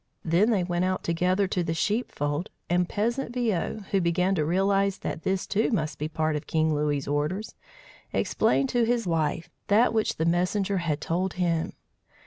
[0.25, 4.97] Then they went out together to the sheepfold, and peasant Viaud, who began to realize
[4.97, 7.53] that this, too, must be part of King Louis's orders,
[8.11, 11.73] explained to his wife that which the messenger had told him.